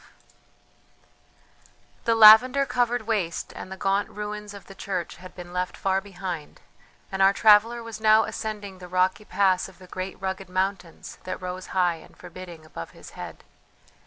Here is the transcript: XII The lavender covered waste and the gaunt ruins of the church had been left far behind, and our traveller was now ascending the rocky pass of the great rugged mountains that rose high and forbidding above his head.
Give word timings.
XII 0.09 1.07
The 2.05 2.15
lavender 2.15 2.65
covered 2.65 3.03
waste 3.03 3.53
and 3.55 3.71
the 3.71 3.77
gaunt 3.77 4.09
ruins 4.09 4.55
of 4.55 4.65
the 4.65 4.73
church 4.73 5.17
had 5.17 5.35
been 5.35 5.53
left 5.53 5.77
far 5.77 6.01
behind, 6.01 6.59
and 7.11 7.21
our 7.21 7.33
traveller 7.33 7.83
was 7.83 8.01
now 8.01 8.23
ascending 8.23 8.79
the 8.79 8.87
rocky 8.87 9.25
pass 9.25 9.69
of 9.69 9.77
the 9.77 9.85
great 9.85 10.19
rugged 10.19 10.49
mountains 10.49 11.19
that 11.25 11.39
rose 11.39 11.67
high 11.77 11.97
and 11.97 12.17
forbidding 12.17 12.65
above 12.65 12.89
his 12.97 13.11
head. 13.11 13.43